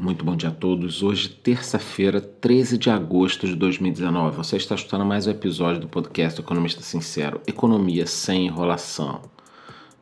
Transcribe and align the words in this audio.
Muito 0.00 0.24
bom 0.24 0.34
dia 0.34 0.48
a 0.48 0.52
todos. 0.52 1.02
Hoje, 1.02 1.28
terça-feira, 1.28 2.22
13 2.22 2.78
de 2.78 2.88
agosto 2.88 3.46
de 3.46 3.54
2019. 3.54 4.34
Você 4.34 4.56
está 4.56 4.74
escutando 4.74 5.04
mais 5.04 5.26
um 5.26 5.30
episódio 5.30 5.82
do 5.82 5.88
podcast 5.88 6.40
Economista 6.40 6.80
Sincero: 6.80 7.42
Economia 7.46 8.06
sem 8.06 8.46
enrolação. 8.46 9.20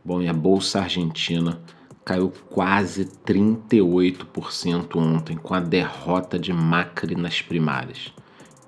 Bom, 0.05 0.23
e 0.23 0.29
a 0.29 0.33
Bolsa 0.33 0.83
Argentina 0.83 1.61
caiu 2.05 2.33
quase 2.49 3.07
38% 3.27 4.95
ontem 4.95 5.37
com 5.37 5.53
a 5.53 5.59
derrota 5.59 6.39
de 6.39 6.53
Macri 6.53 7.17
nas 7.17 7.43
primárias. 7.43 8.15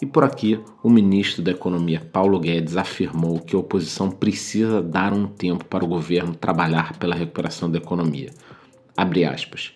E 0.02 0.06
por 0.06 0.24
aqui, 0.24 0.60
o 0.84 0.90
ministro 0.90 1.42
da 1.42 1.52
Economia 1.52 2.02
Paulo 2.12 2.40
Guedes 2.40 2.76
afirmou 2.76 3.40
que 3.40 3.56
a 3.56 3.60
oposição 3.60 4.10
precisa 4.12 4.82
dar 4.82 5.14
um 5.14 5.26
tempo 5.26 5.64
para 5.66 5.86
o 5.86 5.88
governo 5.88 6.36
trabalhar 6.36 6.98
pela 6.98 7.16
recuperação 7.16 7.72
da 7.72 7.78
economia. 7.78 8.32
Abre 8.98 9.24
aspas. 9.24 9.72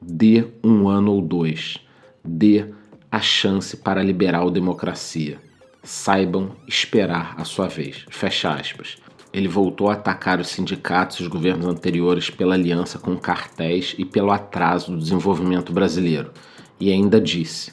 Dê 0.00 0.46
um 0.62 0.88
ano 0.88 1.12
ou 1.12 1.20
dois. 1.20 1.78
Dê 2.22 2.66
a 3.10 3.20
chance 3.20 3.76
para 3.78 4.00
a 4.00 4.04
liberal 4.04 4.50
democracia. 4.50 5.40
Saibam 5.82 6.54
esperar 6.68 7.34
a 7.38 7.44
sua 7.44 7.66
vez. 7.66 8.04
Fecha 8.10 8.52
aspas. 8.52 8.98
Ele 9.32 9.48
voltou 9.48 9.88
a 9.88 9.94
atacar 9.94 10.38
os 10.38 10.48
sindicatos 10.48 11.18
e 11.18 11.22
os 11.22 11.28
governos 11.28 11.66
anteriores 11.66 12.28
pela 12.28 12.54
aliança 12.54 12.98
com 12.98 13.16
cartéis 13.16 13.94
e 13.96 14.04
pelo 14.04 14.30
atraso 14.30 14.92
do 14.92 14.98
desenvolvimento 14.98 15.72
brasileiro 15.72 16.30
e 16.80 16.90
ainda 16.90 17.20
disse: 17.20 17.72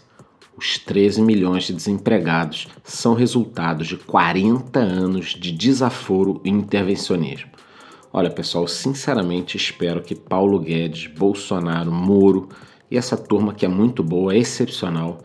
os 0.57 0.78
13 0.79 1.22
milhões 1.22 1.63
de 1.63 1.73
desempregados 1.73 2.68
são 2.84 3.13
resultado 3.13 3.84
de 3.84 3.95
40 3.95 4.79
anos 4.79 5.28
de 5.28 5.51
desaforo 5.51 6.41
e 6.44 6.50
intervencionismo. 6.50 7.50
Olha, 8.12 8.29
pessoal, 8.29 8.67
sinceramente 8.67 9.56
espero 9.56 10.01
que 10.01 10.16
Paulo 10.16 10.59
Guedes, 10.59 11.07
Bolsonaro, 11.07 11.91
Moro 11.91 12.50
e 12.90 12.97
essa 12.97 13.16
turma 13.16 13.53
que 13.53 13.66
é 13.66 13.69
muito 13.69 14.01
boa, 14.03 14.34
é 14.34 14.38
excepcional, 14.38 15.19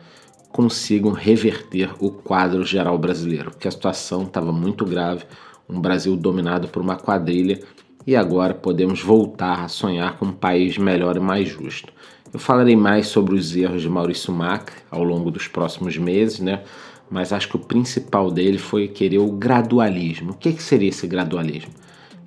consigam 0.50 1.12
reverter 1.12 1.91
o 1.98 2.10
quadro 2.10 2.65
geral 2.65 2.98
brasileiro, 2.98 3.50
porque 3.50 3.69
a 3.69 3.71
situação 3.71 4.25
estava 4.25 4.53
muito 4.53 4.84
grave, 4.84 5.25
um 5.69 5.81
Brasil 5.81 6.15
dominado 6.16 6.69
por 6.69 6.82
uma 6.82 6.97
quadrilha 6.97 7.62
e 8.06 8.15
agora 8.15 8.53
podemos 8.53 9.00
voltar 9.00 9.65
a 9.65 9.69
sonhar 9.69 10.19
com 10.19 10.26
um 10.26 10.32
país 10.32 10.76
melhor 10.76 11.16
e 11.16 11.21
mais 11.21 11.48
justo. 11.48 11.92
Eu 12.32 12.38
falarei 12.38 12.75
mais 12.75 13.09
sobre 13.09 13.34
os 13.34 13.54
erros 13.54 13.82
de 13.82 13.88
Maurício 13.91 14.32
Macri 14.32 14.76
ao 14.91 15.04
longo 15.04 15.31
dos 15.31 15.48
próximos 15.48 15.98
meses, 15.98 16.41
né? 16.41 16.62
Mas 17.10 17.31
acho 17.31 17.47
que 17.48 17.56
o 17.56 17.59
principal 17.59 18.31
dele 18.31 18.56
foi 18.56 18.88
querer 18.88 19.19
o 19.19 19.31
gradualismo. 19.31 20.31
O 20.31 20.34
que, 20.34 20.53
que 20.54 20.62
seria 20.62 20.88
esse 20.88 21.06
gradualismo? 21.06 21.71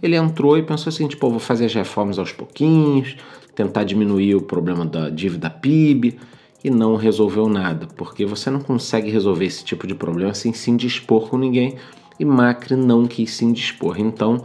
Ele 0.03 0.15
entrou 0.15 0.57
e 0.57 0.61
pensou 0.63 0.91
assim, 0.91 1.07
tipo, 1.07 1.27
vou 1.27 1.39
fazer 1.39 1.65
as 1.65 1.73
reformas 1.73 2.19
aos 2.19 2.31
pouquinhos, 2.31 3.17
tentar 3.55 3.83
diminuir 3.83 4.35
o 4.35 4.41
problema 4.41 4.85
da 4.85 5.09
dívida 5.09 5.49
PIB 5.49 6.19
e 6.63 6.69
não 6.69 6.95
resolveu 6.95 7.47
nada, 7.47 7.87
porque 7.95 8.25
você 8.25 8.51
não 8.51 8.59
consegue 8.59 9.09
resolver 9.09 9.45
esse 9.45 9.63
tipo 9.63 9.87
de 9.87 9.95
problema 9.95 10.35
sem 10.35 10.53
se 10.53 10.69
indispor 10.69 11.29
com 11.29 11.37
ninguém 11.37 11.77
e 12.19 12.25
Macri 12.25 12.75
não 12.75 13.07
quis 13.07 13.31
se 13.33 13.43
indispor. 13.43 13.99
Então, 13.99 14.43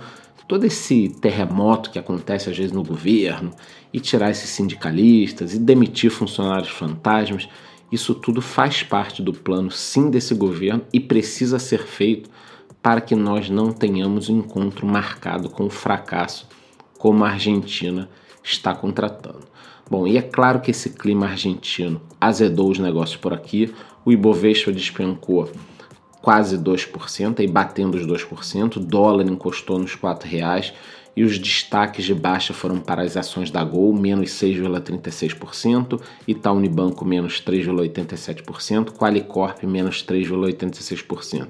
todo 0.50 0.64
esse 0.64 1.08
terremoto 1.20 1.92
que 1.92 1.98
acontece 2.00 2.50
às 2.50 2.56
vezes 2.56 2.72
no 2.72 2.82
governo 2.82 3.52
e 3.92 4.00
tirar 4.00 4.32
esses 4.32 4.50
sindicalistas 4.50 5.54
e 5.54 5.60
demitir 5.60 6.10
funcionários 6.10 6.70
fantasmas, 6.70 7.48
isso 7.92 8.16
tudo 8.16 8.42
faz 8.42 8.82
parte 8.82 9.22
do 9.22 9.32
plano 9.32 9.70
sim 9.70 10.10
desse 10.10 10.34
governo 10.34 10.82
e 10.92 10.98
precisa 10.98 11.60
ser 11.60 11.84
feito 11.84 12.28
para 12.82 13.00
que 13.00 13.14
nós 13.14 13.48
não 13.48 13.70
tenhamos 13.70 14.28
um 14.28 14.38
encontro 14.38 14.84
marcado 14.84 15.48
com 15.48 15.66
o 15.66 15.70
fracasso 15.70 16.48
como 16.98 17.24
a 17.24 17.28
Argentina 17.28 18.10
está 18.42 18.74
contratando. 18.74 19.46
Bom, 19.88 20.04
e 20.04 20.18
é 20.18 20.22
claro 20.22 20.58
que 20.58 20.72
esse 20.72 20.90
clima 20.90 21.26
argentino 21.26 22.02
azedou 22.20 22.72
os 22.72 22.78
negócios 22.80 23.16
por 23.16 23.32
aqui, 23.32 23.72
o 24.04 24.10
Ibovespa 24.10 24.72
despencou 24.72 25.48
quase 26.22 26.58
2%, 26.58 27.40
aí 27.40 27.46
batendo 27.46 27.96
os 27.96 28.06
2%, 28.06 28.76
o 28.76 28.80
dólar 28.80 29.26
encostou 29.26 29.78
nos 29.78 29.94
R$ 29.94 30.14
reais 30.24 30.72
e 31.16 31.24
os 31.24 31.38
destaques 31.38 32.04
de 32.04 32.14
baixa 32.14 32.54
foram 32.54 32.78
para 32.78 33.02
as 33.02 33.16
ações 33.16 33.50
da 33.50 33.64
Gol, 33.64 33.92
menos 33.92 34.30
6,36%, 34.30 36.00
Itaú 36.26 36.56
Unibanco, 36.56 37.04
menos 37.04 37.42
3,87%, 37.42 38.92
Qualicorp, 38.92 39.64
menos 39.64 40.04
3,86%. 40.04 41.48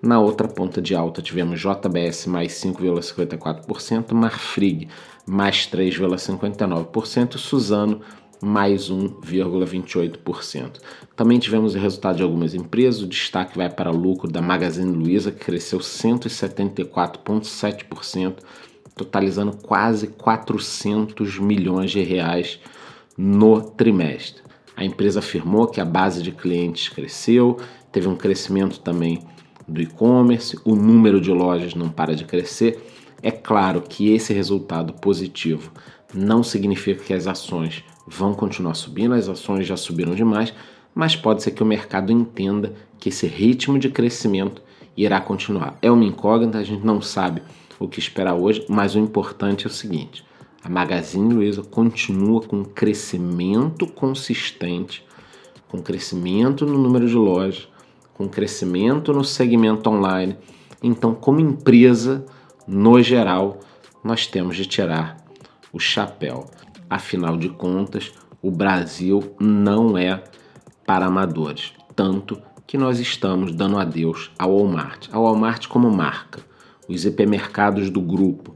Na 0.00 0.18
outra 0.18 0.48
ponta 0.48 0.82
de 0.82 0.96
alta 0.96 1.22
tivemos 1.22 1.60
JBS 1.60 2.26
mais 2.26 2.52
5,54%, 2.54 4.12
Marfrig 4.12 4.88
mais 5.24 5.68
3,59%, 5.68 7.36
Suzano 7.36 8.00
mais 8.42 8.90
1,28%. 8.90 10.80
Também 11.14 11.38
tivemos 11.38 11.74
o 11.74 11.78
resultado 11.78 12.16
de 12.16 12.22
algumas 12.22 12.54
empresas, 12.54 13.02
o 13.02 13.06
destaque 13.06 13.54
vai 13.56 13.68
para 13.70 13.90
o 13.90 13.96
lucro 13.96 14.30
da 14.30 14.42
Magazine 14.42 14.90
Luiza, 14.90 15.30
que 15.30 15.44
cresceu 15.44 15.78
174,7%, 15.78 18.38
totalizando 18.96 19.56
quase 19.56 20.08
400 20.08 21.38
milhões 21.38 21.92
de 21.92 22.02
reais 22.02 22.58
no 23.16 23.60
trimestre. 23.60 24.42
A 24.76 24.84
empresa 24.84 25.20
afirmou 25.20 25.68
que 25.68 25.80
a 25.80 25.84
base 25.84 26.20
de 26.22 26.32
clientes 26.32 26.88
cresceu, 26.88 27.58
teve 27.92 28.08
um 28.08 28.16
crescimento 28.16 28.80
também 28.80 29.22
do 29.68 29.80
e-commerce, 29.80 30.58
o 30.64 30.74
número 30.74 31.20
de 31.20 31.30
lojas 31.30 31.74
não 31.74 31.88
para 31.88 32.16
de 32.16 32.24
crescer. 32.24 32.82
É 33.22 33.30
claro 33.30 33.82
que 33.82 34.12
esse 34.12 34.32
resultado 34.32 34.94
positivo 34.94 35.70
não 36.12 36.42
significa 36.42 37.04
que 37.04 37.14
as 37.14 37.28
ações 37.28 37.84
vão 38.06 38.34
continuar 38.34 38.74
subindo, 38.74 39.14
as 39.14 39.28
ações 39.28 39.66
já 39.66 39.76
subiram 39.76 40.14
demais, 40.14 40.52
mas 40.94 41.16
pode 41.16 41.42
ser 41.42 41.52
que 41.52 41.62
o 41.62 41.66
mercado 41.66 42.12
entenda 42.12 42.74
que 42.98 43.08
esse 43.08 43.26
ritmo 43.26 43.78
de 43.78 43.88
crescimento 43.88 44.62
irá 44.96 45.20
continuar. 45.20 45.78
É 45.80 45.90
uma 45.90 46.04
incógnita, 46.04 46.58
a 46.58 46.64
gente 46.64 46.84
não 46.84 47.00
sabe 47.00 47.42
o 47.78 47.88
que 47.88 47.98
esperar 47.98 48.34
hoje, 48.34 48.64
mas 48.68 48.94
o 48.94 48.98
importante 48.98 49.66
é 49.66 49.68
o 49.68 49.72
seguinte: 49.72 50.24
a 50.62 50.68
Magazine 50.68 51.32
Luiza 51.32 51.62
continua 51.62 52.40
com 52.42 52.64
crescimento 52.64 53.86
consistente, 53.86 55.04
com 55.68 55.82
crescimento 55.82 56.66
no 56.66 56.78
número 56.78 57.08
de 57.08 57.14
lojas, 57.14 57.68
com 58.14 58.28
crescimento 58.28 59.12
no 59.12 59.24
segmento 59.24 59.88
online. 59.88 60.36
Então, 60.82 61.14
como 61.14 61.40
empresa, 61.40 62.24
no 62.66 63.00
geral, 63.02 63.60
nós 64.04 64.26
temos 64.26 64.56
de 64.56 64.66
tirar 64.66 65.16
o 65.72 65.78
chapéu. 65.78 66.50
Afinal 66.92 67.38
de 67.38 67.48
contas, 67.48 68.12
o 68.42 68.50
Brasil 68.50 69.34
não 69.40 69.96
é 69.96 70.22
para 70.86 71.06
amadores, 71.06 71.72
tanto 71.96 72.38
que 72.66 72.76
nós 72.76 73.00
estamos 73.00 73.54
dando 73.54 73.78
adeus 73.78 74.30
ao 74.38 74.54
Walmart, 74.54 75.08
ao 75.10 75.22
Walmart 75.22 75.68
como 75.68 75.90
marca. 75.90 76.40
Os 76.86 77.06
hipermercados 77.06 77.88
do 77.88 78.02
grupo 78.02 78.54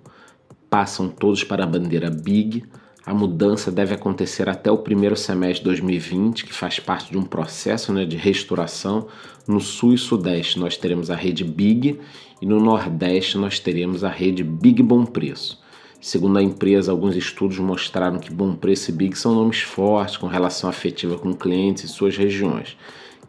passam 0.69 1.09
todos 1.09 1.45
para 1.45 1.65
a 1.65 1.67
bandeira 1.67 2.11
Big. 2.11 2.63
A 3.07 3.15
mudança 3.15 3.73
deve 3.73 3.95
acontecer 3.95 4.51
até 4.51 4.71
o 4.71 4.77
primeiro 4.77 5.17
semestre 5.17 5.61
de 5.61 5.65
2020, 5.65 6.45
que 6.45 6.53
faz 6.53 6.79
parte 6.79 7.11
de 7.11 7.17
um 7.17 7.23
processo 7.23 7.91
né, 7.91 8.05
de 8.05 8.19
restauração. 8.19 9.07
No 9.49 9.63
sul 9.63 9.95
e 9.95 9.99
sudeste 9.99 10.59
nós 10.59 10.77
teremos 10.77 11.11
a 11.11 11.17
rede 11.17 11.43
Big 11.43 11.99
e 12.43 12.45
no 12.45 12.61
nordeste 12.61 13.39
nós 13.39 13.59
teremos 13.59 14.05
a 14.05 14.11
rede 14.11 14.45
Big 14.45 14.83
Bom 14.83 15.07
Preço. 15.07 15.65
Segundo 16.01 16.39
a 16.39 16.43
empresa, 16.43 16.93
alguns 16.93 17.17
estudos 17.17 17.59
mostraram 17.59 18.19
que 18.19 18.31
Bom 18.31 18.55
Preço 18.55 18.91
e 18.91 18.95
Big 18.95 19.19
são 19.19 19.35
nomes 19.35 19.61
fortes 19.61 20.17
com 20.17 20.27
relação 20.27 20.69
afetiva 20.69 21.19
com 21.19 21.33
clientes 21.33 21.85
e 21.85 21.89
suas 21.89 22.17
regiões. 22.17 22.77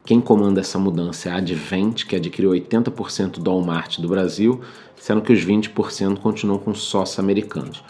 Quem 0.05 0.21
comanda 0.21 0.61
essa 0.61 0.79
mudança 0.79 1.29
é 1.29 1.31
a 1.33 1.37
Advent, 1.37 2.05
que 2.05 2.15
adquiriu 2.15 2.51
80% 2.51 3.39
do 3.39 3.51
Walmart 3.51 3.99
do 3.99 4.07
Brasil, 4.07 4.61
sendo 4.95 5.21
que 5.21 5.33
os 5.33 5.43
20% 5.43 6.19
continuam 6.19 6.59
com 6.59 6.73
sócios 6.73 7.19
americanos. 7.19 7.83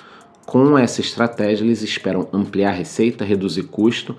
Com 0.46 0.78
essa 0.78 1.02
estratégia, 1.02 1.64
eles 1.64 1.82
esperam 1.82 2.28
ampliar 2.32 2.70
a 2.70 2.74
receita, 2.74 3.26
reduzir 3.26 3.64
custo 3.64 4.16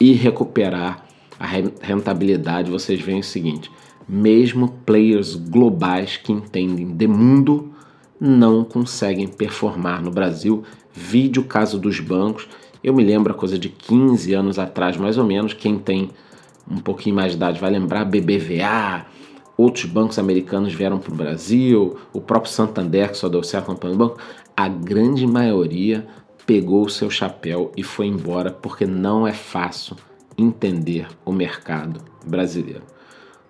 e 0.00 0.12
recuperar 0.12 1.06
a 1.38 1.46
rentabilidade. 1.46 2.70
Vocês 2.70 3.00
veem 3.00 3.20
o 3.20 3.24
seguinte: 3.24 3.70
mesmo 4.08 4.68
players 4.86 5.34
globais 5.34 6.16
que 6.16 6.32
entendem 6.32 6.96
de 6.96 7.06
mundo 7.06 7.72
não 8.20 8.64
conseguem 8.64 9.26
performar 9.26 10.02
no 10.02 10.10
Brasil. 10.10 10.64
Vídeo 10.92 11.44
caso 11.44 11.78
dos 11.78 12.00
bancos. 12.00 12.48
Eu 12.82 12.94
me 12.94 13.04
lembro 13.04 13.32
a 13.32 13.36
coisa 13.36 13.58
de 13.58 13.68
15 13.68 14.32
anos 14.34 14.58
atrás, 14.58 14.96
mais 14.96 15.18
ou 15.18 15.24
menos. 15.24 15.52
Quem 15.52 15.78
tem 15.78 16.10
um 16.70 16.78
pouquinho 16.78 17.16
mais 17.16 17.32
de 17.32 17.36
idade 17.36 17.60
vai 17.60 17.70
lembrar 17.70 18.04
BBVA, 18.04 19.06
outros 19.56 19.84
bancos 19.84 20.18
americanos 20.18 20.72
vieram 20.72 20.98
para 20.98 21.12
o 21.12 21.16
Brasil, 21.16 21.96
o 22.12 22.20
próprio 22.20 22.52
Santander, 22.52 23.10
que 23.10 23.16
só 23.16 23.28
deu 23.28 23.42
certo 23.42 23.70
no 23.70 23.76
plano 23.76 23.96
banco. 23.96 24.18
A 24.56 24.68
grande 24.68 25.26
maioria 25.26 26.06
pegou 26.46 26.84
o 26.84 26.90
seu 26.90 27.10
chapéu 27.10 27.72
e 27.76 27.82
foi 27.82 28.06
embora 28.06 28.50
porque 28.50 28.86
não 28.86 29.26
é 29.26 29.32
fácil 29.32 29.96
entender 30.38 31.06
o 31.24 31.32
mercado 31.32 32.00
brasileiro. 32.24 32.82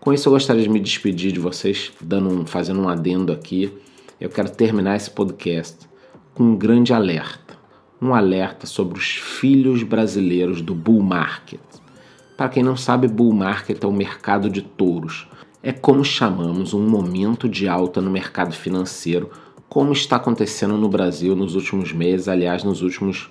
Com 0.01 0.13
isso, 0.13 0.29
eu 0.29 0.33
gostaria 0.33 0.63
de 0.63 0.69
me 0.69 0.79
despedir 0.79 1.33
de 1.33 1.41
vocês, 1.41 1.93
dando 2.01 2.29
um, 2.29 2.47
fazendo 2.47 2.81
um 2.81 2.89
adendo 2.89 3.33
aqui 3.33 3.73
eu 4.19 4.31
quero 4.31 4.51
terminar 4.51 4.97
esse 4.97 5.11
podcast 5.11 5.89
com 6.35 6.45
um 6.45 6.57
grande 6.57 6.93
alerta. 6.93 7.55
Um 8.01 8.15
alerta 8.15 8.67
sobre 8.67 8.99
os 8.99 9.17
filhos 9.17 9.83
brasileiros 9.83 10.63
do 10.63 10.75
bull 10.75 11.03
market. 11.03 11.61
Para 12.37 12.49
quem 12.49 12.63
não 12.63 12.77
sabe, 12.77 13.09
bull 13.09 13.33
market 13.33 13.83
é 13.83 13.87
o 13.87 13.93
mercado 13.93 14.49
de 14.49 14.63
touros. 14.63 15.29
É 15.63 15.73
como 15.73 16.05
chamamos 16.05 16.73
um 16.73 16.89
momento 16.89 17.49
de 17.49 17.69
alta 17.69 18.01
no 18.01 18.11
mercado 18.11 18.55
financeiro, 18.55 19.31
como 19.69 19.93
está 19.93 20.17
acontecendo 20.17 20.77
no 20.79 20.89
Brasil 20.89 21.37
nos 21.37 21.55
últimos 21.55 21.93
meses, 21.93 22.29
aliás, 22.29 22.65
nos 22.65 22.83
últimos 22.83 23.31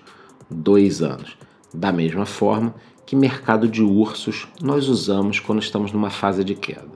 dois 0.50 1.02
anos. 1.02 1.38
Da 1.74 1.92
mesma 1.92 2.26
forma 2.26 2.76
que 3.06 3.16
mercado 3.16 3.68
de 3.68 3.82
ursos 3.82 4.48
nós 4.62 4.88
usamos 4.88 5.40
quando 5.40 5.62
estamos 5.62 5.92
numa 5.92 6.10
fase 6.10 6.44
de 6.44 6.56
queda. 6.56 6.90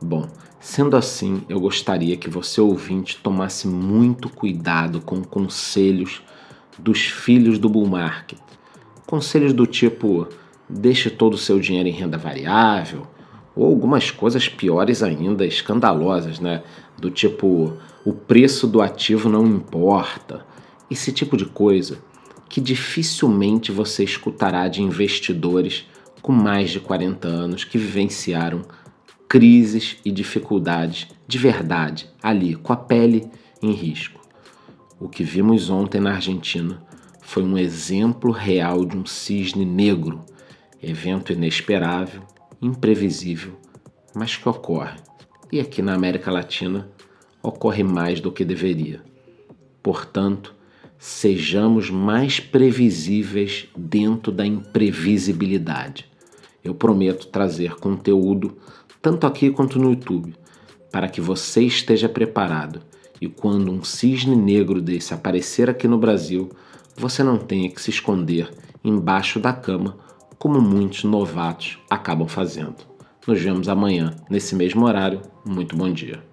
Bom, 0.00 0.28
Sendo 0.60 0.96
assim, 0.96 1.42
eu 1.48 1.60
gostaria 1.60 2.16
que 2.16 2.28
você 2.28 2.60
ouvinte 2.60 3.16
tomasse 3.22 3.68
muito 3.68 4.28
cuidado 4.28 5.00
com 5.00 5.22
conselhos 5.22 6.20
dos 6.76 7.06
filhos 7.06 7.58
do 7.58 7.68
bull 7.68 7.86
market. 7.86 8.40
Conselhos 9.06 9.52
do 9.52 9.66
tipo: 9.66 10.26
deixe 10.68 11.10
todo 11.10 11.34
o 11.34 11.38
seu 11.38 11.60
dinheiro 11.60 11.88
em 11.88 11.92
renda 11.92 12.18
variável, 12.18 13.06
ou 13.54 13.66
algumas 13.66 14.10
coisas 14.10 14.48
piores 14.48 15.02
ainda, 15.02 15.46
escandalosas, 15.46 16.40
né? 16.40 16.64
Do 16.98 17.08
tipo: 17.08 17.74
o 18.04 18.12
preço 18.12 18.66
do 18.66 18.82
ativo 18.82 19.28
não 19.28 19.46
importa. 19.46 20.44
Esse 20.90 21.12
tipo 21.12 21.36
de 21.36 21.44
coisa 21.44 21.98
que 22.48 22.60
dificilmente 22.60 23.70
você 23.70 24.02
escutará 24.02 24.66
de 24.66 24.82
investidores 24.82 25.86
com 26.20 26.32
mais 26.32 26.70
de 26.70 26.80
40 26.80 27.28
anos 27.28 27.62
que 27.62 27.78
vivenciaram 27.78 28.62
crises 29.28 29.98
e 30.04 30.10
dificuldades 30.10 31.08
de 31.26 31.36
verdade, 31.36 32.08
ali, 32.22 32.54
com 32.54 32.72
a 32.72 32.76
pele 32.76 33.30
em 33.60 33.72
risco. 33.72 34.18
O 34.98 35.08
que 35.08 35.22
vimos 35.22 35.68
ontem 35.68 36.00
na 36.00 36.14
Argentina 36.14 36.82
foi 37.20 37.42
um 37.42 37.58
exemplo 37.58 38.32
real 38.32 38.86
de 38.86 38.96
um 38.96 39.04
cisne 39.04 39.66
negro, 39.66 40.24
evento 40.82 41.32
inesperável, 41.32 42.22
imprevisível, 42.62 43.52
mas 44.14 44.34
que 44.34 44.48
ocorre. 44.48 44.98
E 45.52 45.60
aqui 45.60 45.82
na 45.82 45.94
América 45.94 46.32
Latina 46.32 46.88
ocorre 47.42 47.82
mais 47.82 48.20
do 48.20 48.32
que 48.32 48.44
deveria. 48.44 49.02
Portanto, 49.82 50.54
sejamos 50.98 51.90
mais 51.90 52.40
previsíveis 52.40 53.68
dentro 53.76 54.32
da 54.32 54.46
imprevisibilidade. 54.46 56.06
Eu 56.64 56.74
prometo 56.74 57.26
trazer 57.26 57.76
conteúdo 57.76 58.56
tanto 59.00 59.26
aqui 59.26 59.50
quanto 59.50 59.78
no 59.78 59.90
YouTube, 59.90 60.34
para 60.90 61.08
que 61.08 61.20
você 61.20 61.62
esteja 61.62 62.08
preparado 62.08 62.80
e 63.20 63.28
quando 63.28 63.70
um 63.70 63.82
cisne 63.82 64.36
negro 64.36 64.80
desse 64.80 65.12
aparecer 65.12 65.68
aqui 65.68 65.88
no 65.88 65.98
Brasil, 65.98 66.50
você 66.96 67.22
não 67.22 67.36
tenha 67.36 67.70
que 67.70 67.80
se 67.80 67.90
esconder 67.90 68.50
embaixo 68.82 69.40
da 69.40 69.52
cama, 69.52 69.96
como 70.38 70.60
muitos 70.60 71.04
novatos 71.04 71.78
acabam 71.90 72.28
fazendo. 72.28 72.76
Nos 73.26 73.40
vemos 73.40 73.68
amanhã, 73.68 74.14
nesse 74.30 74.54
mesmo 74.54 74.86
horário. 74.86 75.20
Muito 75.44 75.76
bom 75.76 75.92
dia. 75.92 76.27